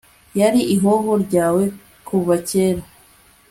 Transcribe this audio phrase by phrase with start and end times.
[0.39, 1.63] yari ihoho ryawe
[2.07, 2.83] kuva kera